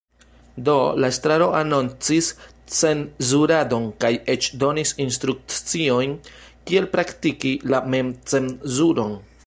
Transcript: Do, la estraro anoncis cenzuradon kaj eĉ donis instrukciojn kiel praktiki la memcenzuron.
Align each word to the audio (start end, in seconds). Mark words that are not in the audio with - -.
Do, 0.67 0.75
la 1.03 1.09
estraro 1.15 1.49
anoncis 1.57 2.29
cenzuradon 2.77 3.85
kaj 4.05 4.11
eĉ 4.35 4.49
donis 4.65 4.95
instrukciojn 5.05 6.17
kiel 6.71 6.93
praktiki 6.97 7.57
la 7.75 7.85
memcenzuron. 7.97 9.15